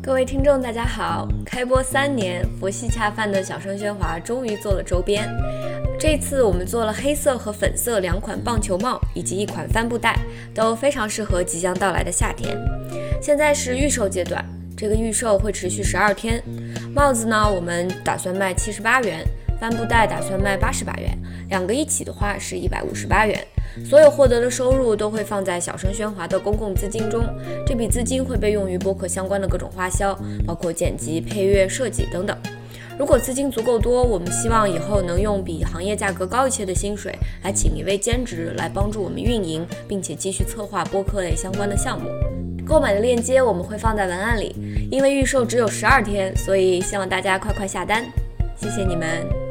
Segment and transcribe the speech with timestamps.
[0.00, 1.28] 各位听众，大家好！
[1.44, 5.28] 开播三年，佛系恰饭的小声喧哗终于做了周边。
[5.98, 10.16] 这次我们做了黑色和粉色两款棒球帽，以及一款帆布袋，
[10.54, 12.56] 都非常适合即将到来的夏天。
[13.20, 14.42] 现在是预售阶段，
[14.76, 16.42] 这个预售会持续十二天。
[16.94, 19.22] 帽子呢，我们打算卖七十八元；
[19.60, 21.16] 帆布袋打算卖八十八元，
[21.48, 23.38] 两个一起的话是一百五十八元。
[23.84, 27.24] 所有获得的收入都会放在小声喧哗的公共资金中，
[27.66, 32.36] 这笔资金会被用于播客相关的各种花销，包括剪辑、配乐、设计等等。
[32.98, 42.08] 如果资金足够多，我们希望以后能用比行业价格高一些的薪水来请一位兼职来帮助我们运营，并且继续策划播客类相关的项目。
[42.66, 44.56] 购买的链接我们会放在文案里。
[44.90, 48.04] 因为预售只有十二天，所以希望大家快快下单，
[48.56, 49.47] 谢谢你们。